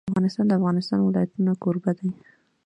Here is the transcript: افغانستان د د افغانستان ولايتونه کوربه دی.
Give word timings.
افغانستان 0.11 0.45
د 0.47 0.49
د 0.49 0.53
افغانستان 0.59 0.99
ولايتونه 1.01 1.51
کوربه 1.63 1.91
دی. 1.99 2.09